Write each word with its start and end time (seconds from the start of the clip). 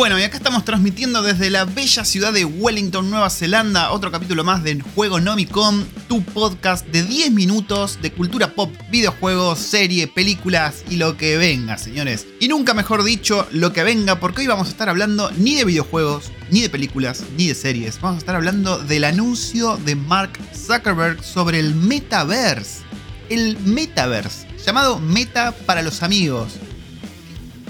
Bueno, 0.00 0.18
y 0.18 0.22
acá 0.22 0.38
estamos 0.38 0.64
transmitiendo 0.64 1.20
desde 1.20 1.50
la 1.50 1.66
bella 1.66 2.06
ciudad 2.06 2.32
de 2.32 2.46
Wellington, 2.46 3.10
Nueva 3.10 3.28
Zelanda, 3.28 3.90
otro 3.90 4.10
capítulo 4.10 4.44
más 4.44 4.64
de 4.64 4.80
Juego 4.94 5.20
Nomicon, 5.20 5.86
tu 6.08 6.24
podcast 6.24 6.86
de 6.86 7.02
10 7.02 7.32
minutos 7.32 7.98
de 8.00 8.10
cultura 8.10 8.54
pop, 8.54 8.74
videojuegos, 8.90 9.58
serie, 9.58 10.08
películas 10.08 10.84
y 10.88 10.96
lo 10.96 11.18
que 11.18 11.36
venga, 11.36 11.76
señores. 11.76 12.26
Y 12.40 12.48
nunca 12.48 12.72
mejor 12.72 13.04
dicho, 13.04 13.46
lo 13.52 13.74
que 13.74 13.82
venga, 13.82 14.18
porque 14.20 14.40
hoy 14.40 14.46
vamos 14.46 14.68
a 14.68 14.70
estar 14.70 14.88
hablando 14.88 15.30
ni 15.32 15.56
de 15.56 15.66
videojuegos, 15.66 16.32
ni 16.50 16.62
de 16.62 16.70
películas, 16.70 17.24
ni 17.36 17.48
de 17.48 17.54
series. 17.54 18.00
Vamos 18.00 18.16
a 18.16 18.20
estar 18.20 18.36
hablando 18.36 18.78
del 18.78 19.04
anuncio 19.04 19.76
de 19.84 19.96
Mark 19.96 20.30
Zuckerberg 20.54 21.22
sobre 21.22 21.60
el 21.60 21.74
metaverse. 21.74 22.84
El 23.28 23.58
metaverse, 23.58 24.46
llamado 24.64 24.98
Meta 24.98 25.52
para 25.66 25.82
los 25.82 26.02
amigos. 26.02 26.54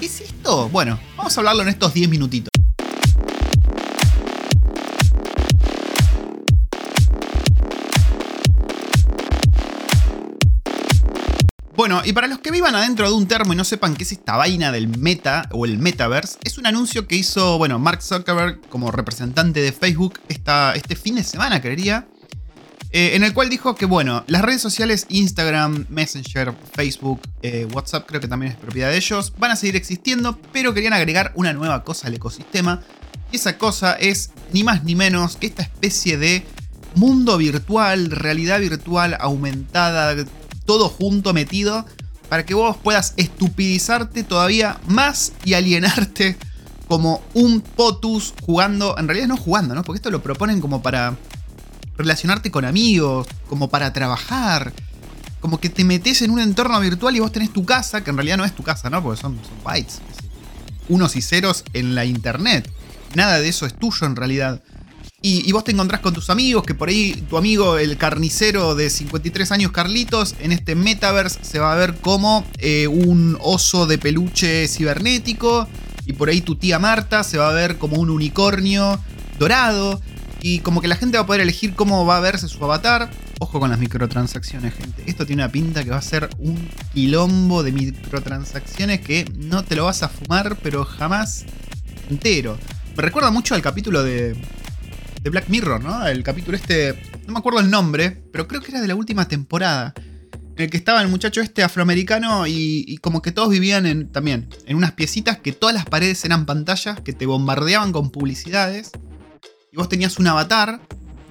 ¿Qué 0.01 0.07
es 0.07 0.23
esto? 0.23 0.71
Bueno, 0.71 0.99
vamos 1.15 1.37
a 1.37 1.41
hablarlo 1.41 1.61
en 1.61 1.69
estos 1.69 1.93
10 1.93 2.09
minutitos. 2.09 2.49
Bueno, 11.77 12.01
y 12.03 12.15
para 12.15 12.29
los 12.29 12.39
que 12.39 12.51
vivan 12.51 12.75
adentro 12.75 13.11
de 13.11 13.15
un 13.15 13.29
termo 13.29 13.53
y 13.53 13.57
no 13.57 13.65
sepan 13.65 13.95
qué 13.95 14.05
es 14.05 14.13
esta 14.13 14.37
vaina 14.37 14.73
del 14.73 14.89
meta 14.89 15.51
o 15.53 15.67
el 15.67 15.77
metaverse, 15.77 16.39
es 16.45 16.57
un 16.57 16.67
anuncio 16.67 17.07
que 17.07 17.17
hizo, 17.17 17.59
bueno, 17.59 17.79
Mark 17.79 18.01
Zuckerberg 18.03 18.59
como 18.71 18.91
representante 18.91 19.61
de 19.61 19.73
Facebook 19.73 20.19
esta, 20.29 20.75
este 20.75 20.97
fin 20.97 21.17
de 21.17 21.25
semana, 21.25 21.61
creería, 21.61 22.09
eh, 22.93 23.15
en 23.15 23.23
el 23.23 23.33
cual 23.33 23.49
dijo 23.49 23.77
que, 23.77 23.87
bueno, 23.87 24.25
las 24.27 24.43
redes 24.43 24.61
sociales 24.61 25.07
Instagram, 25.09 25.87
Messenger, 25.89 26.53
Facebook, 26.75 27.21
eh, 27.43 27.67
WhatsApp, 27.73 28.07
creo 28.07 28.21
que 28.21 28.29
también 28.29 28.53
es 28.53 28.59
propiedad 28.59 28.91
de 28.91 28.97
ellos, 28.97 29.33
van 29.39 29.53
a 29.53 29.57
seguir 29.57 29.77
existiendo, 29.77 30.39
pero 30.53 30.75
querían 30.75 30.93
agregar 30.93 31.33
una 31.37 31.53
nueva 31.53 31.85
cosa 31.85 32.09
al 32.09 32.15
ecosistema. 32.15 32.83
Y 33.31 33.37
esa 33.37 33.59
cosa 33.59 33.95
es 33.95 34.31
ni 34.53 34.65
más 34.65 34.83
ni 34.83 34.97
menos 34.97 35.37
que 35.37 35.47
esta 35.47 35.63
especie 35.63 36.17
de 36.17 36.45
mundo 36.97 37.39
virtual, 37.39 38.11
realidad 38.11 38.59
virtual 38.59 39.17
aumentada, 39.21 40.25
todo 40.65 40.89
junto 40.89 41.33
metido 41.33 41.87
para 42.29 42.45
que 42.45 42.55
vos 42.55 42.77
puedas 42.77 43.15
estupidizarte 43.17 44.25
todavía 44.25 44.81
más 44.87 45.33
y 45.45 45.55
alienarte 45.55 46.37
como 46.89 47.23
un 47.35 47.61
potus 47.61 48.35
jugando, 48.43 48.97
en 48.99 49.07
realidad 49.07 49.29
no 49.29 49.37
jugando, 49.37 49.75
¿no? 49.77 49.85
Porque 49.85 49.99
esto 49.99 50.11
lo 50.11 50.23
proponen 50.23 50.61
como 50.61 50.83
para 50.83 51.17
relacionarte 52.01 52.51
con 52.51 52.65
amigos, 52.65 53.27
como 53.49 53.69
para 53.69 53.93
trabajar, 53.93 54.73
como 55.41 55.59
que 55.59 55.69
te 55.69 55.85
metes 55.85 56.23
en 56.23 56.31
un 56.31 56.41
entorno 56.41 56.79
virtual 56.81 57.17
y 57.17 57.21
vos 57.21 57.33
tenés 57.33 57.53
tu 57.53 57.65
casa, 57.65 58.03
que 58.03 58.11
en 58.11 58.17
realidad 58.17 58.37
no 58.37 58.45
es 58.45 58.55
tu 58.55 58.63
casa, 58.63 58.91
¿no? 58.91 59.03
Porque 59.03 59.21
son, 59.21 59.39
bytes, 59.65 60.01
unos 60.89 61.17
y 61.17 61.23
ceros 61.23 61.65
en 61.73 61.95
la 61.95 62.05
internet. 62.05 62.71
Nada 63.15 63.41
de 63.41 63.49
eso 63.49 63.67
es 63.67 63.75
tuyo 63.75 64.07
en 64.07 64.17
realidad. 64.17 64.63
Y, 65.23 65.53
vos 65.53 65.65
te 65.65 65.73
encontrás 65.73 66.01
con 66.01 66.15
tus 66.15 66.31
amigos, 66.31 66.65
que 66.65 66.75
por 66.75 66.89
ahí 66.89 67.13
tu 67.29 67.37
amigo, 67.37 67.77
el 67.77 67.99
carnicero 67.99 68.75
de 68.75 68.89
53 68.89 69.53
años, 69.53 69.71
Carlitos, 69.71 70.35
en 70.41 70.51
este 70.51 70.75
metaverse 70.75 71.41
se 71.43 71.59
va 71.59 71.75
a 71.75 71.77
ver 71.77 71.97
como 71.97 72.47
eh, 72.57 72.87
un 72.87 73.37
oso 73.43 73.87
de 73.87 73.99
peluche 73.99 74.67
cibernético. 74.67 75.69
Y 76.07 76.15
por 76.15 76.31
ahí 76.31 76.41
tu 76.41 76.57
tía 76.57 76.79
Marta 76.79 77.23
se 77.23 77.37
va 77.37 77.51
a 77.51 77.53
ver 77.53 77.77
como 77.77 77.99
un 77.99 78.09
unicornio 78.09 78.99
dorado. 79.39 80.01
Y 80.43 80.61
como 80.61 80.81
que 80.81 80.89
la 80.89 80.97
gente 80.97 81.19
va 81.19 81.25
a 81.25 81.27
poder 81.27 81.43
elegir 81.43 81.75
cómo 81.75 82.07
va 82.07 82.17
a 82.17 82.21
verse 82.21 82.49
su 82.49 82.63
avatar. 82.65 83.11
Ojo 83.41 83.61
con 83.61 83.71
las 83.71 83.79
microtransacciones, 83.79 84.75
gente. 84.75 85.03
Esto 85.07 85.27
tiene 85.27 85.43
una 85.43 85.53
pinta 85.53 85.85
que 85.85 85.91
va 85.91 85.99
a 85.99 86.03
ser 86.03 86.31
un 86.39 86.69
quilombo 86.95 87.63
de 87.63 87.73
microtransacciones 87.73 89.01
que 89.01 89.31
no 89.37 89.65
te 89.65 89.77
lo 89.77 89.85
vas 89.85 90.03
a 90.03 90.09
fumar, 90.09 90.57
pero 90.63 90.85
jamás 90.85 91.45
entero. 92.09 92.59
Me 92.97 93.03
recuerda 93.03 93.31
mucho 93.31 93.55
al 93.55 93.63
capítulo 93.63 94.03
de, 94.03 94.37
Black 95.25 95.49
Mirror, 95.49 95.83
¿no? 95.83 96.07
El 96.07 96.23
capítulo 96.23 96.57
este, 96.57 97.01
no 97.27 97.35
me 97.35 97.39
acuerdo 97.39 97.61
el 97.61 97.71
nombre, 97.71 98.23
pero 98.33 98.49
creo 98.49 98.61
que 98.61 98.73
era 98.73 98.81
de 98.81 98.89
la 98.89 98.95
última 98.95 99.29
temporada. 99.29 99.95
En 100.57 100.65
el 100.65 100.71
que 100.71 100.77
estaba 100.77 101.01
el 101.01 101.09
muchacho 101.09 101.41
este 101.41 101.63
afroamericano 101.63 102.47
y, 102.47 102.99
como 103.01 103.23
que 103.23 103.33
todos 103.33 103.49
vivían 103.49 103.87
en, 103.87 104.09
también 104.09 104.49
en 104.67 104.77
unas 104.77 104.93
piecitas 104.93 105.39
que 105.39 105.53
todas 105.53 105.75
las 105.75 105.87
paredes 105.87 106.25
eran 106.25 106.45
pantallas 106.45 107.01
que 107.01 107.13
te 107.13 107.27
bombardeaban 107.27 107.93
con 107.93 108.11
publicidades. 108.11 108.91
Y 109.73 109.77
vos 109.77 109.89
tenías 109.89 110.19
un 110.19 110.27
avatar, 110.27 110.81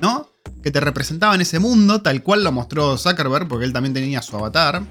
¿no? 0.01 0.29
Que 0.63 0.71
te 0.71 0.79
representaba 0.79 1.35
en 1.35 1.41
ese 1.41 1.59
mundo, 1.59 2.01
tal 2.01 2.23
cual 2.23 2.43
lo 2.43 2.51
mostró 2.51 2.97
Zuckerberg, 2.97 3.47
porque 3.47 3.65
él 3.65 3.73
también 3.73 3.93
tenía 3.93 4.21
su 4.21 4.35
avatar. 4.35 4.83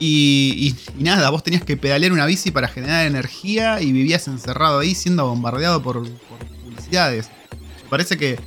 Y, 0.00 0.74
nada, 0.98 1.30
vos 1.30 1.42
tenías 1.42 1.62
que 1.62 1.76
pedalear 1.76 2.12
una 2.12 2.26
bici 2.26 2.50
para 2.50 2.68
generar 2.68 3.06
energía 3.06 3.80
y 3.80 3.92
vivías 3.92 4.28
encerrado 4.28 4.80
ahí 4.80 4.94
siendo 4.94 5.26
bombardeado 5.26 5.82
por, 5.82 6.02
por 6.02 6.38
publicidades 6.62 7.30
parece 7.94 8.16
que 8.16 8.38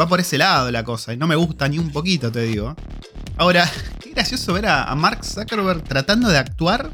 va 0.00 0.06
por 0.06 0.20
ese 0.20 0.38
lado 0.38 0.70
la 0.70 0.84
cosa 0.84 1.12
y 1.12 1.16
no 1.16 1.26
me 1.26 1.34
gusta 1.34 1.68
ni 1.68 1.76
un 1.78 1.90
poquito, 1.90 2.30
te 2.30 2.42
digo. 2.42 2.76
Ahora, 3.36 3.68
qué 4.00 4.10
gracioso 4.10 4.52
ver 4.52 4.66
a, 4.66 4.94
Mark 4.94 5.24
Zuckerberg 5.24 5.82
tratando 5.82 6.28
de 6.28 6.38
actuar 6.38 6.92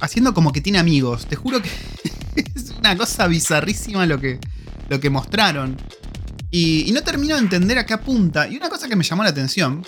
haciendo 0.00 0.34
como 0.34 0.52
que 0.52 0.60
tiene 0.60 0.78
amigos. 0.78 1.26
Te 1.26 1.34
juro 1.34 1.62
que 1.62 1.70
es 2.54 2.74
una 2.78 2.94
cosa 2.94 3.26
bizarrísima 3.26 4.04
lo 4.04 4.20
que, 4.20 4.38
lo 4.88 5.00
que 5.00 5.10
mostraron. 5.10 5.76
Y, 6.50 6.90
no 6.92 7.02
termino 7.02 7.34
de 7.34 7.42
entender 7.42 7.78
a 7.78 7.86
qué 7.86 7.94
apunta. 7.94 8.48
Y 8.48 8.56
una 8.56 8.68
cosa 8.68 8.88
que 8.88 8.96
me 8.96 9.04
llamó 9.04 9.22
la 9.22 9.30
atención 9.30 9.86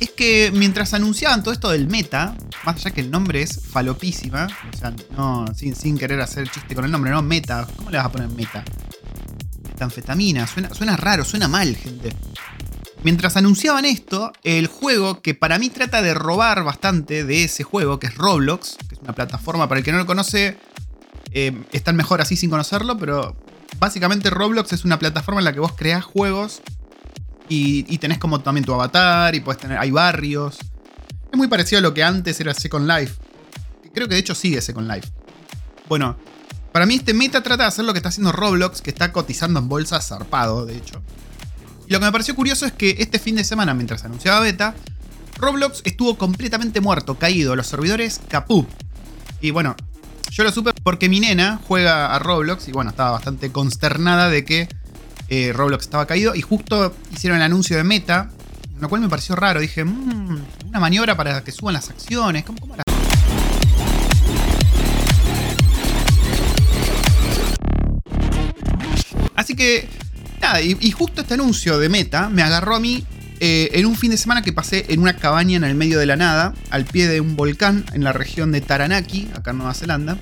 es 0.00 0.10
que 0.10 0.52
mientras 0.54 0.94
anunciaban 0.94 1.42
todo 1.42 1.54
esto 1.54 1.70
del 1.70 1.88
meta, 1.88 2.36
más 2.64 2.76
allá 2.76 2.90
que 2.90 3.00
el 3.00 3.10
nombre 3.10 3.42
es 3.42 3.60
falopísima, 3.68 4.48
o 4.72 4.76
sea, 4.76 4.92
no, 5.16 5.46
sin, 5.54 5.74
sin 5.74 5.96
querer 5.96 6.20
hacer 6.20 6.48
chiste 6.50 6.74
con 6.74 6.84
el 6.84 6.90
nombre, 6.90 7.10
no, 7.10 7.22
meta, 7.22 7.66
¿cómo 7.76 7.90
le 7.90 7.98
vas 7.98 8.06
a 8.06 8.12
poner 8.12 8.28
meta? 8.28 8.64
anfetamina. 9.82 10.46
Suena, 10.46 10.72
suena 10.72 10.96
raro, 10.96 11.24
suena 11.24 11.48
mal, 11.48 11.76
gente. 11.76 12.14
Mientras 13.02 13.36
anunciaban 13.36 13.84
esto, 13.84 14.32
el 14.44 14.68
juego 14.68 15.22
que 15.22 15.34
para 15.34 15.58
mí 15.58 15.70
trata 15.70 16.02
de 16.02 16.14
robar 16.14 16.62
bastante 16.62 17.24
de 17.24 17.44
ese 17.44 17.64
juego, 17.64 17.98
que 17.98 18.06
es 18.06 18.14
Roblox, 18.14 18.76
que 18.88 18.94
es 18.94 19.00
una 19.00 19.12
plataforma 19.12 19.68
para 19.68 19.80
el 19.80 19.84
que 19.84 19.90
no 19.90 19.98
lo 19.98 20.06
conoce, 20.06 20.56
eh, 21.34 21.62
están 21.72 21.96
mejor 21.96 22.20
así 22.20 22.36
sin 22.36 22.50
conocerlo, 22.50 22.98
pero 22.98 23.36
básicamente 23.78 24.30
Roblox 24.30 24.72
es 24.72 24.84
una 24.84 24.98
plataforma 24.98 25.40
en 25.40 25.44
la 25.44 25.52
que 25.52 25.60
vos 25.60 25.72
creás 25.76 26.04
juegos 26.04 26.62
y, 27.48 27.98
tenés 27.98 28.18
como 28.18 28.40
también 28.40 28.64
tu 28.64 28.72
avatar 28.72 29.34
y 29.34 29.40
puedes 29.40 29.60
tener, 29.60 29.78
hay 29.78 29.90
barrios. 29.90 30.58
Es 31.30 31.36
muy 31.36 31.48
parecido 31.48 31.78
a 31.78 31.82
lo 31.82 31.92
que 31.92 32.02
antes 32.02 32.40
era 32.40 32.54
Second 32.54 32.88
Life. 32.88 33.14
Creo 33.94 34.08
que 34.08 34.14
de 34.14 34.20
hecho 34.20 34.34
sigue 34.34 34.60
Second 34.60 34.90
Life. 34.90 35.08
Bueno, 35.88 36.16
para 36.72 36.86
mí 36.86 36.94
este 36.94 37.12
meta 37.12 37.42
trata 37.42 37.64
de 37.64 37.68
hacer 37.68 37.84
lo 37.84 37.92
que 37.92 37.98
está 37.98 38.08
haciendo 38.08 38.32
Roblox, 38.32 38.80
que 38.80 38.90
está 38.90 39.12
cotizando 39.12 39.60
en 39.60 39.68
bolsa 39.68 40.00
zarpado, 40.00 40.64
de 40.64 40.76
hecho. 40.76 41.02
Y 41.86 41.92
lo 41.92 41.98
que 41.98 42.06
me 42.06 42.12
pareció 42.12 42.34
curioso 42.34 42.64
es 42.64 42.72
que 42.72 42.96
este 42.98 43.18
fin 43.18 43.36
de 43.36 43.44
semana, 43.44 43.74
mientras 43.74 44.04
anunciaba 44.04 44.40
beta, 44.40 44.74
Roblox 45.36 45.82
estuvo 45.84 46.16
completamente 46.16 46.80
muerto, 46.80 47.18
caído, 47.18 47.54
los 47.56 47.66
servidores 47.66 48.20
capú. 48.28 48.66
Y 49.42 49.50
bueno, 49.50 49.76
yo 50.32 50.44
lo 50.44 50.50
supe 50.50 50.72
porque 50.82 51.10
mi 51.10 51.20
nena 51.20 51.60
juega 51.68 52.14
a 52.14 52.18
Roblox 52.18 52.66
y 52.68 52.72
bueno, 52.72 52.90
estaba 52.90 53.10
bastante 53.10 53.52
consternada 53.52 54.30
de 54.30 54.46
que 54.46 54.68
eh, 55.28 55.52
Roblox 55.52 55.84
estaba 55.84 56.06
caído 56.06 56.34
y 56.34 56.40
justo 56.40 56.94
hicieron 57.12 57.36
el 57.36 57.42
anuncio 57.42 57.76
de 57.76 57.84
meta, 57.84 58.30
lo 58.80 58.88
cual 58.88 59.02
me 59.02 59.10
pareció 59.10 59.36
raro. 59.36 59.60
Dije, 59.60 59.84
mmm, 59.84 60.40
una 60.68 60.80
maniobra 60.80 61.16
para 61.18 61.44
que 61.44 61.52
suban 61.52 61.74
las 61.74 61.90
acciones. 61.90 62.44
¿Cómo, 62.44 62.58
cómo 62.60 62.74
Así 69.34 69.54
que, 69.54 69.86
nada, 70.40 70.62
y, 70.62 70.90
justo 70.92 71.20
este 71.20 71.34
anuncio 71.34 71.78
de 71.78 71.88
Meta 71.88 72.28
me 72.28 72.42
agarró 72.42 72.76
a 72.76 72.80
mí 72.80 73.04
eh, 73.44 73.76
en 73.80 73.86
un 73.86 73.96
fin 73.96 74.12
de 74.12 74.16
semana 74.16 74.42
que 74.42 74.52
pasé 74.52 74.86
en 74.90 75.00
una 75.00 75.16
cabaña 75.16 75.56
en 75.56 75.64
el 75.64 75.74
medio 75.74 75.98
de 75.98 76.06
la 76.06 76.14
nada, 76.14 76.54
al 76.70 76.84
pie 76.84 77.08
de 77.08 77.20
un 77.20 77.34
volcán 77.34 77.84
en 77.92 78.04
la 78.04 78.12
región 78.12 78.52
de 78.52 78.60
Taranaki, 78.60 79.28
acá 79.34 79.50
en 79.50 79.58
Nueva 79.58 79.74
Zelanda. 79.74 80.16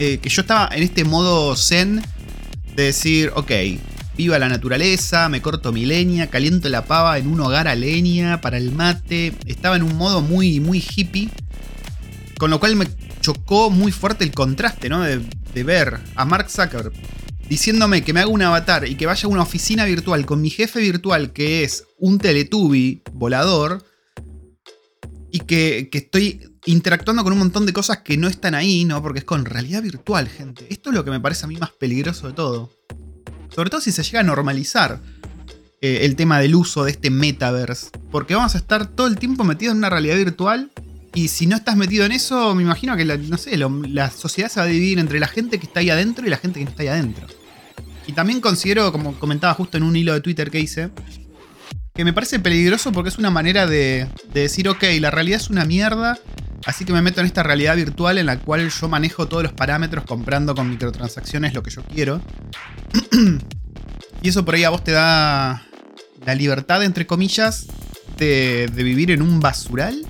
Eh, 0.00 0.18
que 0.18 0.28
yo 0.28 0.40
estaba 0.40 0.68
en 0.74 0.82
este 0.82 1.04
modo 1.04 1.54
zen 1.54 2.02
de 2.74 2.82
decir, 2.82 3.30
ok, 3.36 3.52
viva 4.16 4.40
la 4.40 4.48
naturaleza, 4.48 5.28
me 5.28 5.40
corto 5.40 5.72
mi 5.72 5.86
leña, 5.86 6.26
caliento 6.26 6.68
la 6.68 6.86
pava 6.86 7.18
en 7.18 7.28
un 7.28 7.40
hogar 7.40 7.68
a 7.68 7.76
leña 7.76 8.40
para 8.40 8.56
el 8.56 8.72
mate. 8.72 9.32
Estaba 9.46 9.76
en 9.76 9.84
un 9.84 9.94
modo 9.96 10.20
muy, 10.20 10.58
muy 10.58 10.84
hippie. 10.84 11.30
Con 12.36 12.50
lo 12.50 12.58
cual 12.58 12.74
me 12.74 12.88
chocó 13.20 13.70
muy 13.70 13.92
fuerte 13.92 14.24
el 14.24 14.32
contraste, 14.32 14.88
¿no? 14.88 15.02
De, 15.02 15.20
de 15.54 15.62
ver 15.62 16.00
a 16.16 16.24
Mark 16.24 16.50
Zuckerberg 16.50 16.92
diciéndome 17.48 18.02
que 18.02 18.12
me 18.12 18.20
haga 18.20 18.28
un 18.28 18.42
avatar 18.42 18.88
y 18.88 18.96
que 18.96 19.06
vaya 19.06 19.26
a 19.26 19.28
una 19.28 19.42
oficina 19.42 19.84
virtual 19.84 20.26
con 20.26 20.40
mi 20.40 20.50
jefe 20.50 20.80
virtual 20.80 21.32
que 21.32 21.62
es 21.62 21.84
un 21.98 22.18
Teletubby 22.18 23.02
volador 23.12 23.84
y 25.30 25.40
que, 25.40 25.88
estoy 25.92 26.56
interactuando 26.64 27.22
con 27.22 27.32
un 27.32 27.40
montón 27.40 27.66
de 27.66 27.72
cosas 27.72 27.98
que 27.98 28.16
no 28.16 28.26
están 28.26 28.54
ahí, 28.54 28.84
¿no? 28.84 29.02
Porque 29.02 29.18
es 29.20 29.24
con 29.24 29.44
realidad 29.44 29.82
virtual, 29.82 30.28
gente. 30.28 30.66
Esto 30.70 30.90
es 30.90 30.96
lo 30.96 31.04
que 31.04 31.10
me 31.10 31.20
parece 31.20 31.44
a 31.44 31.48
mí 31.48 31.56
más 31.56 31.70
peligroso 31.72 32.28
de 32.28 32.32
todo. 32.32 32.72
Sobre 33.54 33.70
todo 33.70 33.80
si 33.80 33.92
se 33.92 34.02
llega 34.02 34.20
a 34.20 34.22
normalizar 34.22 35.00
eh, 35.82 36.00
el 36.02 36.16
tema 36.16 36.40
del 36.40 36.54
uso 36.54 36.84
de 36.84 36.92
este 36.92 37.10
metaverse. 37.10 37.90
Porque 38.10 38.34
vamos 38.34 38.54
a 38.54 38.58
estar 38.58 38.86
todo 38.86 39.06
el 39.06 39.18
tiempo 39.18 39.44
metidos 39.44 39.72
en 39.72 39.78
una 39.78 39.90
realidad 39.90 40.16
virtual 40.16 40.70
Y 41.16 41.28
si 41.28 41.46
no 41.46 41.56
estás 41.56 41.76
metido 41.76 42.04
en 42.04 42.12
eso, 42.12 42.54
me 42.54 42.62
imagino 42.62 42.94
que 42.94 43.06
la, 43.06 43.16
no 43.16 43.38
sé, 43.38 43.56
la 43.56 44.10
sociedad 44.10 44.50
se 44.50 44.60
va 44.60 44.66
a 44.66 44.68
dividir 44.68 44.98
entre 44.98 45.18
la 45.18 45.26
gente 45.26 45.58
que 45.58 45.64
está 45.64 45.80
ahí 45.80 45.88
adentro 45.88 46.26
y 46.26 46.28
la 46.28 46.36
gente 46.36 46.58
que 46.58 46.66
no 46.66 46.70
está 46.70 46.82
ahí 46.82 46.90
adentro. 46.90 47.26
Y 48.06 48.12
también 48.12 48.42
considero, 48.42 48.92
como 48.92 49.18
comentaba 49.18 49.54
justo 49.54 49.78
en 49.78 49.84
un 49.84 49.96
hilo 49.96 50.12
de 50.12 50.20
Twitter 50.20 50.50
que 50.50 50.60
hice, 50.60 50.90
que 51.94 52.04
me 52.04 52.12
parece 52.12 52.38
peligroso 52.38 52.92
porque 52.92 53.08
es 53.08 53.16
una 53.16 53.30
manera 53.30 53.66
de, 53.66 54.06
de 54.34 54.40
decir, 54.42 54.68
ok, 54.68 54.84
la 55.00 55.10
realidad 55.10 55.40
es 55.40 55.48
una 55.48 55.64
mierda, 55.64 56.18
así 56.66 56.84
que 56.84 56.92
me 56.92 57.00
meto 57.00 57.22
en 57.22 57.26
esta 57.26 57.42
realidad 57.42 57.76
virtual 57.76 58.18
en 58.18 58.26
la 58.26 58.38
cual 58.38 58.68
yo 58.68 58.86
manejo 58.86 59.26
todos 59.26 59.42
los 59.42 59.54
parámetros 59.54 60.04
comprando 60.04 60.54
con 60.54 60.68
microtransacciones 60.68 61.54
lo 61.54 61.62
que 61.62 61.70
yo 61.70 61.82
quiero. 61.82 62.20
y 64.22 64.28
eso 64.28 64.44
por 64.44 64.54
ahí 64.54 64.64
a 64.64 64.68
vos 64.68 64.84
te 64.84 64.92
da 64.92 65.62
la 66.26 66.34
libertad, 66.34 66.84
entre 66.84 67.06
comillas, 67.06 67.68
de, 68.18 68.70
vivir 68.74 69.10
en 69.10 69.22
un 69.22 69.40
basural 69.40 70.04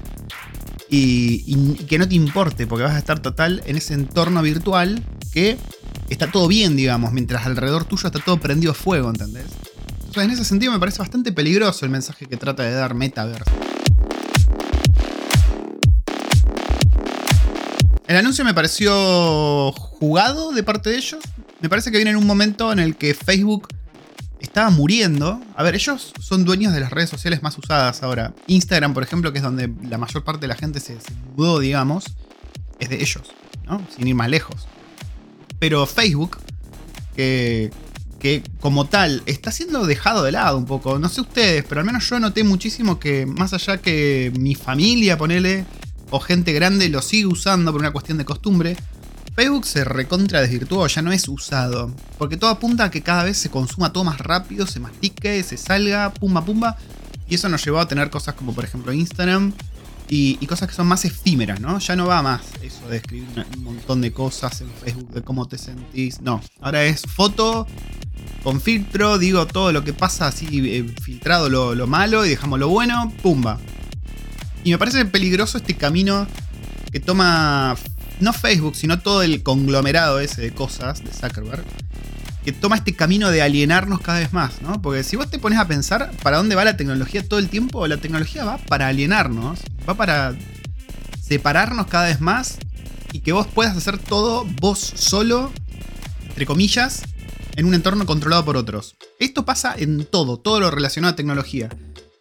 y, 0.88 1.74
que 1.86 1.98
no 1.98 2.08
te 2.08 2.14
importe, 2.14 2.66
porque 2.66 2.84
vas 2.84 2.94
a 2.94 2.98
estar 2.98 3.20
total 3.20 3.62
en 3.66 3.76
ese 3.76 3.94
entorno 3.94 4.42
virtual 4.42 5.02
que 5.32 5.58
está 6.08 6.30
todo 6.30 6.48
bien, 6.48 6.76
digamos, 6.76 7.12
mientras 7.12 7.46
alrededor 7.46 7.84
tuyo 7.84 8.06
está 8.06 8.20
todo 8.20 8.38
prendido 8.38 8.72
a 8.72 8.74
fuego, 8.74 9.10
¿entendés? 9.10 9.46
Entonces, 9.98 10.24
en 10.24 10.30
ese 10.30 10.44
sentido 10.44 10.72
me 10.72 10.78
parece 10.78 10.98
bastante 10.98 11.32
peligroso 11.32 11.84
el 11.84 11.90
mensaje 11.90 12.26
que 12.26 12.36
trata 12.36 12.62
de 12.62 12.72
dar 12.72 12.94
Metaverse. 12.94 13.50
El 18.06 18.16
anuncio 18.16 18.44
me 18.44 18.54
pareció 18.54 19.72
jugado 19.72 20.52
de 20.52 20.62
parte 20.62 20.90
de 20.90 20.96
ellos. 20.96 21.20
Me 21.60 21.68
parece 21.68 21.90
que 21.90 21.96
viene 21.96 22.12
en 22.12 22.16
un 22.16 22.26
momento 22.26 22.70
en 22.70 22.78
el 22.78 22.94
que 22.96 23.14
Facebook 23.14 23.68
estaba 24.40 24.70
muriendo. 24.70 25.40
A 25.56 25.62
ver, 25.62 25.74
ellos 25.74 26.12
son 26.20 26.44
dueños 26.44 26.72
de 26.72 26.80
las 26.80 26.90
redes 26.90 27.10
sociales 27.10 27.42
más 27.42 27.56
usadas 27.58 28.02
ahora. 28.02 28.34
Instagram, 28.46 28.94
por 28.94 29.02
ejemplo, 29.02 29.32
que 29.32 29.38
es 29.38 29.44
donde 29.44 29.72
la 29.88 29.98
mayor 29.98 30.24
parte 30.24 30.42
de 30.42 30.48
la 30.48 30.56
gente 30.56 30.80
se, 30.80 30.98
mudó, 31.36 31.58
digamos, 31.58 32.04
es 32.78 32.88
de 32.88 33.02
ellos, 33.02 33.32
¿no? 33.66 33.84
Sin 33.94 34.06
ir 34.06 34.14
más 34.14 34.28
lejos. 34.28 34.66
Pero 35.58 35.86
Facebook, 35.86 36.38
que, 37.14 37.70
que 38.18 38.42
como 38.60 38.86
tal 38.86 39.22
está 39.26 39.50
siendo 39.50 39.86
dejado 39.86 40.22
de 40.22 40.32
lado 40.32 40.58
un 40.58 40.66
poco. 40.66 40.98
No 40.98 41.08
sé 41.08 41.22
ustedes, 41.22 41.64
pero 41.68 41.80
al 41.80 41.86
menos 41.86 42.08
yo 42.08 42.18
noté 42.18 42.44
muchísimo 42.44 42.98
que 42.98 43.26
más 43.26 43.52
allá 43.54 43.78
que 43.78 44.32
mi 44.38 44.54
familia, 44.54 45.16
ponele, 45.16 45.64
o 46.10 46.20
gente 46.20 46.52
grande 46.52 46.88
lo 46.88 47.02
sigue 47.02 47.26
usando 47.26 47.72
por 47.72 47.80
una 47.80 47.90
cuestión 47.90 48.18
de 48.18 48.24
costumbre, 48.24 48.76
Facebook 49.36 49.66
se 49.66 49.84
recontra 49.84 50.40
desvirtuó, 50.40 50.86
ya 50.86 51.02
no 51.02 51.12
es 51.12 51.28
usado. 51.28 51.94
Porque 52.16 52.38
todo 52.38 52.48
apunta 52.48 52.84
a 52.84 52.90
que 52.90 53.02
cada 53.02 53.22
vez 53.22 53.36
se 53.36 53.50
consuma 53.50 53.92
todo 53.92 54.02
más 54.02 54.18
rápido, 54.18 54.66
se 54.66 54.80
mastique, 54.80 55.42
se 55.42 55.58
salga, 55.58 56.14
pumba 56.14 56.42
pumba. 56.42 56.78
Y 57.28 57.34
eso 57.34 57.50
nos 57.50 57.62
llevó 57.62 57.80
a 57.80 57.86
tener 57.86 58.08
cosas 58.08 58.34
como 58.34 58.54
por 58.54 58.64
ejemplo 58.64 58.94
Instagram 58.94 59.52
y, 60.08 60.46
cosas 60.46 60.70
que 60.70 60.74
son 60.74 60.86
más 60.86 61.04
efímeras, 61.04 61.60
¿no? 61.60 61.78
Ya 61.78 61.96
no 61.96 62.06
va 62.06 62.22
más 62.22 62.40
eso 62.62 62.88
de 62.88 62.96
escribir 62.96 63.28
un 63.58 63.64
montón 63.64 64.00
de 64.00 64.10
cosas 64.10 64.58
en 64.62 64.70
Facebook 64.70 65.12
de 65.12 65.22
cómo 65.22 65.46
te 65.46 65.58
sentís. 65.58 66.22
No, 66.22 66.40
ahora 66.62 66.84
es 66.84 67.02
foto 67.02 67.66
con 68.42 68.62
filtro, 68.62 69.18
digo 69.18 69.46
todo 69.46 69.70
lo 69.70 69.84
que 69.84 69.92
pasa 69.92 70.28
así 70.28 70.46
eh, 70.64 70.94
filtrado 71.02 71.50
lo, 71.50 71.74
lo 71.74 71.86
malo 71.86 72.24
y 72.24 72.30
dejamos 72.30 72.58
lo 72.58 72.68
bueno, 72.68 73.12
pumba. 73.22 73.58
Y 74.64 74.70
me 74.70 74.78
parece 74.78 75.04
peligroso 75.04 75.58
este 75.58 75.74
camino 75.74 76.26
que 76.90 77.00
toma 77.00 77.76
no 78.20 78.32
Facebook, 78.32 78.76
sino 78.76 79.00
todo 79.00 79.22
el 79.22 79.42
conglomerado 79.42 80.20
ese 80.20 80.40
de 80.40 80.52
cosas 80.52 81.04
de 81.04 81.10
Zuckerberg, 81.10 81.64
que 82.44 82.52
toma 82.52 82.76
este 82.76 82.94
camino 82.94 83.30
de 83.30 83.42
alienarnos 83.42 84.00
cada 84.00 84.20
vez 84.20 84.32
más, 84.32 84.62
¿no? 84.62 84.80
Porque 84.80 85.02
si 85.02 85.16
vos 85.16 85.30
te 85.30 85.38
pones 85.38 85.58
a 85.58 85.66
pensar 85.66 86.12
para 86.22 86.36
dónde 86.36 86.54
va 86.54 86.64
la 86.64 86.76
tecnología 86.76 87.26
todo 87.26 87.40
el 87.40 87.48
tiempo, 87.48 87.86
la 87.86 87.96
tecnología 87.96 88.44
va 88.44 88.58
para 88.58 88.88
alienarnos, 88.88 89.60
va 89.88 89.94
para 89.94 90.34
separarnos 91.20 91.88
cada 91.88 92.06
vez 92.06 92.20
más 92.20 92.58
y 93.12 93.20
que 93.20 93.32
vos 93.32 93.46
puedas 93.46 93.76
hacer 93.76 93.98
todo 93.98 94.46
vos 94.60 94.78
solo, 94.78 95.52
entre 96.28 96.46
comillas, 96.46 97.02
en 97.56 97.66
un 97.66 97.74
entorno 97.74 98.06
controlado 98.06 98.44
por 98.44 98.56
otros. 98.56 98.96
Esto 99.18 99.44
pasa 99.44 99.74
en 99.76 100.04
todo, 100.04 100.38
todo 100.38 100.60
lo 100.60 100.70
relacionado 100.70 101.14
a 101.14 101.16
tecnología. 101.16 101.68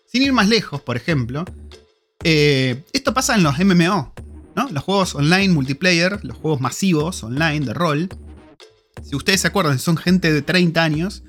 Sin 0.08 0.24
ir 0.24 0.34
más 0.34 0.48
lejos, 0.48 0.82
por 0.82 0.98
ejemplo, 0.98 1.46
eh, 2.24 2.84
esto 2.94 3.14
pasa 3.14 3.36
en 3.36 3.44
los 3.44 3.60
MMO. 3.60 4.14
Los 4.56 4.84
juegos 4.84 5.16
online 5.16 5.50
multiplayer, 5.50 6.24
los 6.24 6.38
juegos 6.38 6.62
masivos 6.62 7.24
online 7.24 7.66
de 7.66 7.74
rol. 7.74 8.10
Si 9.04 9.16
ustedes 9.16 9.42
se 9.42 9.48
acuerdan, 9.48 9.80
son 9.80 9.98
gente 9.98 10.32
de 10.32 10.42
30 10.42 10.82
años, 10.82 11.24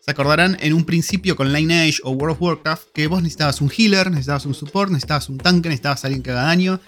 se 0.00 0.10
acordarán 0.10 0.58
en 0.60 0.74
un 0.74 0.84
principio 0.84 1.36
con 1.36 1.52
Lineage 1.52 2.00
o 2.02 2.10
World 2.10 2.34
of 2.34 2.42
Warcraft 2.42 2.88
que 2.92 3.06
vos 3.06 3.22
necesitabas 3.22 3.60
un 3.60 3.70
healer, 3.70 4.10
necesitabas 4.10 4.44
un 4.44 4.54
support, 4.54 4.90
necesitabas 4.90 5.28
un 5.28 5.38
tanque, 5.38 5.68
necesitabas 5.68 6.04
alguien 6.04 6.22
que 6.22 6.32
haga 6.32 6.42
daño. 6.42 6.80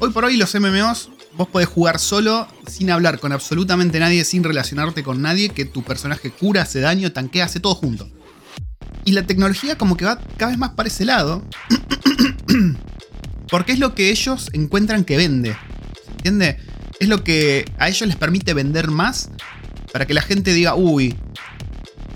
Hoy 0.00 0.10
por 0.10 0.24
hoy 0.24 0.36
los 0.36 0.54
MMOs 0.54 1.10
vos 1.36 1.48
podés 1.48 1.68
jugar 1.68 1.98
solo, 1.98 2.48
sin 2.66 2.90
hablar 2.90 3.18
con 3.18 3.32
absolutamente 3.32 3.98
nadie, 3.98 4.24
sin 4.24 4.44
relacionarte 4.44 5.02
con 5.02 5.20
nadie, 5.20 5.50
que 5.50 5.64
tu 5.64 5.82
personaje 5.82 6.30
cura, 6.30 6.62
hace 6.62 6.80
daño, 6.80 7.12
tanquea, 7.12 7.44
hace 7.44 7.60
todo 7.60 7.74
junto. 7.74 8.08
Y 9.04 9.12
la 9.12 9.26
tecnología 9.26 9.76
como 9.76 9.96
que 9.96 10.04
va 10.04 10.20
cada 10.38 10.52
vez 10.52 10.58
más 10.58 10.70
para 10.70 10.88
ese 10.88 11.04
lado. 11.04 11.44
Porque 13.54 13.70
es 13.70 13.78
lo 13.78 13.94
que 13.94 14.10
ellos 14.10 14.50
encuentran 14.52 15.04
que 15.04 15.16
vende. 15.16 15.52
¿Se 15.52 16.10
entiende? 16.10 16.58
Es 16.98 17.06
lo 17.06 17.22
que 17.22 17.64
a 17.78 17.88
ellos 17.88 18.08
les 18.08 18.16
permite 18.16 18.52
vender 18.52 18.90
más 18.90 19.30
para 19.92 20.08
que 20.08 20.12
la 20.12 20.22
gente 20.22 20.52
diga, 20.52 20.74
uy, 20.74 21.14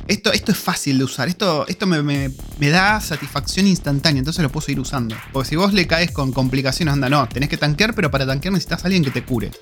esto, 0.09 0.33
esto 0.33 0.51
es 0.51 0.59
fácil 0.59 0.99
de 0.99 1.05
usar, 1.05 1.29
esto, 1.29 1.65
esto 1.69 1.87
me, 1.87 2.33
da 2.59 3.01
satisfacción 3.01 3.69
instantánea, 3.69 4.19
entonces 4.19 4.43
lo 4.43 4.51
puedo 4.51 4.67
seguir 4.67 4.81
usando. 4.81 5.15
Porque 5.33 5.51
si 5.51 5.55
vos 5.55 5.73
le 5.73 5.87
caes 5.87 6.11
con 6.11 6.33
complicaciones, 6.33 6.95
anda, 6.95 7.09
no, 7.09 7.29
tenés 7.29 7.49
que 7.49 7.57
tanquear, 7.57 7.95
pero 7.95 8.11
para 8.11 8.27
tanquear 8.27 8.53
necesitas 8.53 8.83
a 8.83 8.89
alguien 8.89 9.05
que 9.05 9.13
te 9.13 9.25
cure. 9.25 9.53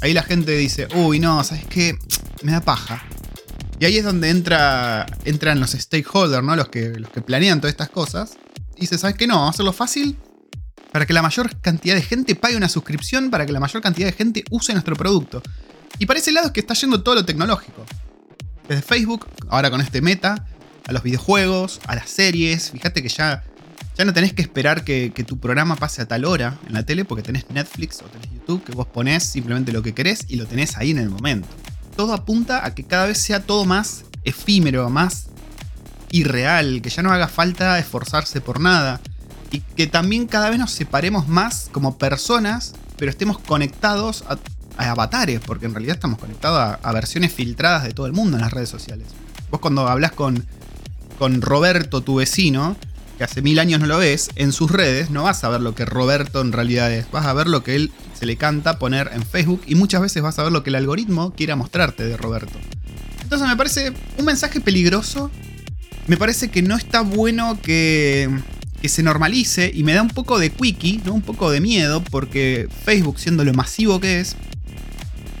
Ahí 0.00 0.14
la 0.14 0.22
gente 0.22 0.56
dice, 0.56 0.88
uy, 0.94 1.20
no, 1.20 1.44
¿sabes 1.44 1.66
qué? 1.66 1.98
Me 2.42 2.52
da 2.52 2.62
paja. 2.62 3.04
Y 3.78 3.84
ahí 3.84 3.98
es 3.98 4.04
donde 4.04 4.30
entra, 4.30 5.04
entran 5.26 5.60
los 5.60 5.72
stakeholders, 5.72 6.42
¿no? 6.42 6.56
Los 6.56 6.70
que, 6.70 6.88
los 6.98 7.10
que 7.10 7.20
planean 7.20 7.60
todas 7.60 7.72
estas 7.72 7.90
cosas. 7.90 8.38
Y 8.78 8.80
dice, 8.82 8.96
¿sabes 8.96 9.14
qué? 9.14 9.26
No, 9.26 9.46
hacerlo 9.46 9.74
fácil 9.74 10.16
para 10.98 11.06
que 11.06 11.12
la 11.12 11.22
mayor 11.22 11.60
cantidad 11.60 11.94
de 11.94 12.02
gente 12.02 12.34
pague 12.34 12.56
una 12.56 12.68
suscripción, 12.68 13.30
para 13.30 13.46
que 13.46 13.52
la 13.52 13.60
mayor 13.60 13.80
cantidad 13.80 14.08
de 14.08 14.12
gente 14.12 14.42
use 14.50 14.72
nuestro 14.72 14.96
producto. 14.96 15.40
Y 16.00 16.06
para 16.06 16.18
ese 16.18 16.32
lado 16.32 16.48
es 16.48 16.52
que 16.52 16.58
está 16.58 16.74
yendo 16.74 17.04
todo 17.04 17.14
lo 17.14 17.24
tecnológico. 17.24 17.86
Desde 18.66 18.82
Facebook, 18.82 19.28
ahora 19.48 19.70
con 19.70 19.80
este 19.80 20.02
meta, 20.02 20.44
a 20.88 20.92
los 20.92 21.04
videojuegos, 21.04 21.78
a 21.86 21.94
las 21.94 22.10
series. 22.10 22.72
Fíjate 22.72 23.00
que 23.00 23.08
ya, 23.10 23.44
ya 23.96 24.04
no 24.04 24.12
tenés 24.12 24.32
que 24.32 24.42
esperar 24.42 24.82
que, 24.82 25.12
que, 25.14 25.22
tu 25.22 25.38
programa 25.38 25.76
pase 25.76 26.02
a 26.02 26.08
tal 26.08 26.24
hora 26.24 26.58
en 26.66 26.74
la 26.74 26.82
tele, 26.82 27.04
porque 27.04 27.22
tenés 27.22 27.48
Netflix 27.48 28.02
o 28.02 28.06
tenés 28.06 28.32
YouTube, 28.32 28.64
que 28.64 28.72
vos 28.72 28.88
ponés 28.88 29.22
simplemente 29.22 29.70
lo 29.70 29.82
que 29.82 29.94
querés 29.94 30.24
y 30.26 30.34
lo 30.34 30.46
tenés 30.46 30.78
ahí 30.78 30.90
en 30.90 30.98
el 30.98 31.10
momento. 31.10 31.46
Todo 31.94 32.12
apunta 32.12 32.66
a 32.66 32.74
que 32.74 32.82
cada 32.82 33.06
vez 33.06 33.18
sea 33.18 33.46
todo 33.46 33.64
más 33.64 34.04
efímero, 34.24 34.90
más 34.90 35.28
irreal, 36.10 36.82
que 36.82 36.90
ya 36.90 37.04
no 37.04 37.12
haga 37.12 37.28
falta 37.28 37.78
esforzarse 37.78 38.40
por 38.40 38.58
nada 38.58 39.00
y 39.50 39.60
que 39.60 39.86
también 39.86 40.26
cada 40.26 40.50
vez 40.50 40.58
nos 40.58 40.70
separemos 40.72 41.28
más 41.28 41.68
como 41.72 41.98
personas, 41.98 42.74
pero 42.96 43.10
estemos 43.10 43.38
conectados 43.38 44.24
a, 44.28 44.38
avatares, 44.76 45.40
porque 45.40 45.66
en 45.66 45.74
realidad 45.74 45.96
estamos 45.96 46.18
conectados 46.18 46.78
a, 46.82 46.92
versiones 46.92 47.32
filtradas 47.32 47.84
de 47.84 47.92
todo 47.92 48.06
el 48.06 48.12
mundo 48.12 48.36
en 48.36 48.42
las 48.42 48.52
redes 48.52 48.68
sociales. 48.68 49.08
Vos 49.50 49.60
cuando 49.60 49.88
hablas 49.88 50.12
con, 50.12 50.46
con 51.18 51.40
Roberto, 51.40 52.02
tu 52.02 52.16
vecino, 52.16 52.76
que 53.16 53.24
hace 53.24 53.42
mil 53.42 53.58
años 53.58 53.80
no 53.80 53.86
lo 53.86 53.98
ves, 53.98 54.30
en 54.36 54.52
sus 54.52 54.70
redes 54.70 55.10
no 55.10 55.24
vas 55.24 55.42
a 55.42 55.48
ver 55.48 55.60
lo 55.60 55.74
que 55.74 55.84
Roberto 55.84 56.40
en 56.40 56.52
realidad 56.52 56.92
es, 56.92 57.10
vas 57.10 57.26
a 57.26 57.32
ver 57.32 57.48
lo 57.48 57.64
que 57.64 57.74
él 57.74 57.90
se 58.16 58.26
le 58.26 58.36
canta 58.36 58.78
poner 58.78 59.10
en 59.12 59.24
Facebook 59.24 59.62
y 59.66 59.74
muchas 59.74 60.00
veces 60.00 60.22
vas 60.22 60.38
a 60.38 60.44
ver 60.44 60.52
lo 60.52 60.62
que 60.62 60.70
el 60.70 60.76
algoritmo 60.76 61.32
quiera 61.32 61.56
mostrarte 61.56 62.04
de 62.04 62.16
Roberto. 62.16 62.58
Entonces 63.22 63.48
me 63.48 63.56
parece 63.56 63.92
un 64.18 64.24
mensaje 64.24 64.60
peligroso, 64.60 65.30
me 66.06 66.16
parece 66.16 66.48
que 66.50 66.62
no 66.62 66.76
está 66.76 67.00
bueno 67.00 67.58
que 67.60 68.30
que 68.80 68.88
se 68.88 69.02
normalice 69.02 69.70
y 69.74 69.82
me 69.82 69.94
da 69.94 70.02
un 70.02 70.08
poco 70.08 70.38
de 70.38 70.50
quickie, 70.50 71.00
¿no? 71.04 71.14
un 71.14 71.22
poco 71.22 71.50
de 71.50 71.60
miedo, 71.60 72.02
porque 72.10 72.68
Facebook, 72.84 73.18
siendo 73.18 73.44
lo 73.44 73.52
masivo 73.52 74.00
que 74.00 74.20
es, 74.20 74.36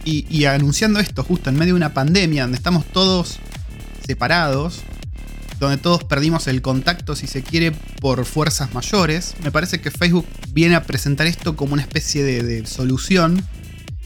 y, 0.04 0.46
anunciando 0.46 1.00
esto 1.00 1.22
justo 1.22 1.50
en 1.50 1.56
medio 1.56 1.74
de 1.74 1.76
una 1.76 1.92
pandemia 1.92 2.42
donde 2.42 2.56
estamos 2.56 2.86
todos 2.86 3.40
separados, 4.06 4.80
donde 5.60 5.76
todos 5.76 6.02
perdimos 6.04 6.46
el 6.46 6.62
contacto, 6.62 7.14
si 7.14 7.26
se 7.26 7.42
quiere, 7.42 7.72
por 8.00 8.24
fuerzas 8.24 8.72
mayores, 8.72 9.34
me 9.42 9.52
parece 9.52 9.82
que 9.82 9.90
Facebook 9.90 10.24
viene 10.54 10.76
a 10.76 10.84
presentar 10.84 11.26
esto 11.26 11.56
como 11.56 11.74
una 11.74 11.82
especie 11.82 12.22
de, 12.22 12.42
de 12.42 12.64
solución 12.64 13.44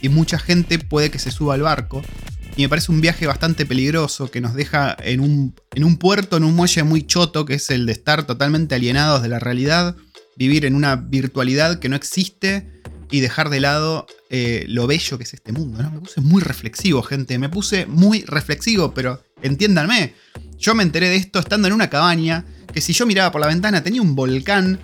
y 0.00 0.08
mucha 0.08 0.40
gente 0.40 0.80
puede 0.80 1.12
que 1.12 1.20
se 1.20 1.30
suba 1.30 1.54
al 1.54 1.62
barco. 1.62 2.02
Y 2.56 2.62
me 2.62 2.68
parece 2.68 2.92
un 2.92 3.00
viaje 3.00 3.26
bastante 3.26 3.64
peligroso 3.64 4.30
que 4.30 4.40
nos 4.40 4.54
deja 4.54 4.94
en 5.00 5.20
un, 5.20 5.54
en 5.74 5.84
un 5.84 5.96
puerto, 5.96 6.36
en 6.36 6.44
un 6.44 6.54
muelle 6.54 6.82
muy 6.82 7.06
choto, 7.06 7.46
que 7.46 7.54
es 7.54 7.70
el 7.70 7.86
de 7.86 7.92
estar 7.92 8.26
totalmente 8.26 8.74
alienados 8.74 9.22
de 9.22 9.28
la 9.28 9.38
realidad, 9.38 9.96
vivir 10.36 10.66
en 10.66 10.74
una 10.74 10.96
virtualidad 10.96 11.78
que 11.78 11.88
no 11.88 11.96
existe 11.96 12.82
y 13.10 13.20
dejar 13.20 13.48
de 13.48 13.60
lado 13.60 14.06
eh, 14.30 14.64
lo 14.68 14.86
bello 14.86 15.16
que 15.18 15.24
es 15.24 15.34
este 15.34 15.52
mundo. 15.52 15.82
¿no? 15.82 15.90
Me 15.90 16.00
puse 16.00 16.20
muy 16.20 16.42
reflexivo, 16.42 17.02
gente. 17.02 17.38
Me 17.38 17.48
puse 17.48 17.86
muy 17.86 18.22
reflexivo, 18.22 18.92
pero 18.92 19.22
entiéndanme. 19.42 20.14
Yo 20.58 20.74
me 20.74 20.82
enteré 20.82 21.08
de 21.08 21.16
esto 21.16 21.38
estando 21.38 21.68
en 21.68 21.74
una 21.74 21.90
cabaña 21.90 22.44
que 22.72 22.80
si 22.80 22.92
yo 22.92 23.06
miraba 23.06 23.32
por 23.32 23.40
la 23.40 23.46
ventana 23.46 23.82
tenía 23.82 24.02
un 24.02 24.14
volcán 24.14 24.78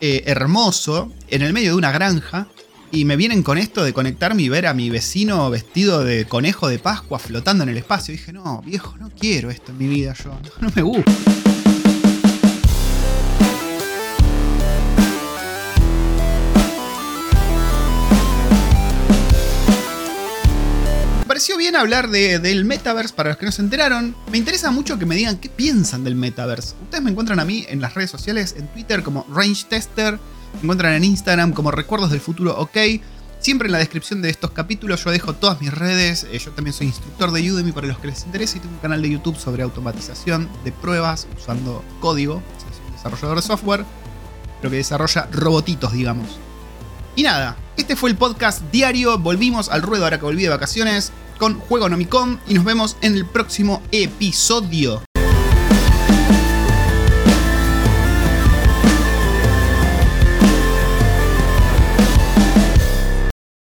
eh, 0.00 0.24
hermoso 0.26 1.12
en 1.28 1.42
el 1.42 1.52
medio 1.52 1.70
de 1.70 1.76
una 1.76 1.92
granja 1.92 2.48
Y 2.94 3.04
me 3.04 3.16
vienen 3.16 3.42
con 3.42 3.58
esto 3.58 3.82
de 3.82 3.92
conectarme 3.92 4.42
y 4.42 4.48
ver 4.48 4.66
a 4.68 4.72
mi 4.74 4.88
vecino 4.88 5.50
vestido 5.50 6.04
de 6.04 6.26
conejo 6.26 6.68
de 6.68 6.78
Pascua 6.78 7.18
flotando 7.18 7.64
en 7.64 7.70
el 7.70 7.76
espacio. 7.76 8.12
Dije, 8.12 8.32
no, 8.32 8.62
viejo, 8.64 8.96
no 8.98 9.10
quiero 9.10 9.50
esto 9.50 9.72
en 9.72 9.78
mi 9.78 9.88
vida 9.88 10.14
yo. 10.22 10.30
No, 10.60 10.68
no 10.68 10.72
me 10.74 10.82
gusta. 10.82 11.12
Pareció 21.26 21.56
bien 21.56 21.74
hablar 21.74 22.10
de- 22.10 22.38
del 22.38 22.64
metaverse 22.64 23.14
para 23.14 23.30
los 23.30 23.38
que 23.38 23.46
no 23.46 23.52
se 23.52 23.62
enteraron. 23.62 24.14
Me 24.30 24.38
interesa 24.38 24.70
mucho 24.70 24.98
que 24.98 25.06
me 25.06 25.16
digan 25.16 25.38
qué 25.38 25.48
piensan 25.48 26.04
del 26.04 26.14
metaverse. 26.14 26.74
Ustedes 26.82 27.02
me 27.02 27.10
encuentran 27.10 27.40
a 27.40 27.44
mí 27.44 27.64
en 27.68 27.80
las 27.80 27.94
redes 27.94 28.10
sociales, 28.10 28.54
en 28.56 28.68
Twitter 28.68 29.02
como 29.02 29.26
Range 29.34 29.64
Tester, 29.68 30.18
encuentran 30.62 30.94
en 30.94 31.04
Instagram 31.04 31.52
como 31.52 31.70
Recuerdos 31.70 32.10
del 32.10 32.20
Futuro 32.20 32.58
OK. 32.58 32.76
Siempre 33.38 33.66
en 33.68 33.72
la 33.72 33.78
descripción 33.78 34.22
de 34.22 34.30
estos 34.30 34.52
capítulos 34.52 35.04
yo 35.04 35.10
dejo 35.10 35.34
todas 35.34 35.60
mis 35.60 35.72
redes. 35.72 36.26
Eh, 36.30 36.38
yo 36.38 36.50
también 36.52 36.72
soy 36.72 36.86
instructor 36.86 37.30
de 37.30 37.52
Udemy 37.52 37.72
para 37.72 37.86
los 37.86 37.98
que 37.98 38.06
les 38.06 38.24
interese 38.24 38.58
y 38.58 38.60
tengo 38.60 38.74
un 38.74 38.80
canal 38.80 39.02
de 39.02 39.10
YouTube 39.10 39.36
sobre 39.36 39.62
automatización 39.62 40.48
de 40.64 40.72
pruebas 40.72 41.26
usando 41.36 41.84
código. 42.00 42.42
Soy 42.58 42.86
un 42.86 42.92
desarrollador 42.94 43.36
de 43.36 43.42
software, 43.42 43.84
pero 44.60 44.70
que 44.70 44.76
desarrolla 44.76 45.28
robotitos, 45.30 45.92
digamos. 45.92 46.38
Y 47.16 47.22
nada, 47.22 47.56
este 47.76 47.96
fue 47.96 48.10
el 48.10 48.16
podcast 48.16 48.62
diario. 48.72 49.18
Volvimos 49.18 49.68
al 49.68 49.82
ruedo 49.82 50.04
ahora 50.04 50.18
que 50.18 50.24
volví 50.24 50.42
de 50.42 50.48
vacaciones 50.48 51.12
con 51.38 51.60
Juego 51.60 51.88
Nomicom 51.88 52.38
y 52.48 52.54
nos 52.54 52.64
vemos 52.64 52.96
en 53.02 53.14
el 53.14 53.26
próximo 53.26 53.82
episodio. 53.92 55.02